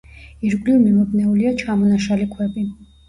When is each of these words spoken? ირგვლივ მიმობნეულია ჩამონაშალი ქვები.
ირგვლივ 0.49 0.79
მიმობნეულია 0.85 1.51
ჩამონაშალი 1.63 2.27
ქვები. 2.33 2.65